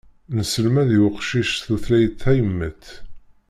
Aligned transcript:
Nesselmad 0.35 0.89
i 0.97 0.97
uqcic 1.07 1.51
tutlayt 1.65 2.13
tayemmat. 2.21 2.85